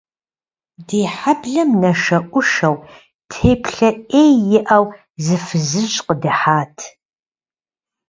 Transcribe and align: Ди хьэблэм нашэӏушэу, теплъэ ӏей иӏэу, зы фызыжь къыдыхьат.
Ди 0.87 0.99
хьэблэм 1.15 1.69
нашэӏушэу, 1.81 2.75
теплъэ 3.31 3.89
ӏей 4.09 4.33
иӏэу, 4.57 4.85
зы 5.23 5.37
фызыжь 5.45 5.97
къыдыхьат. 6.05 6.77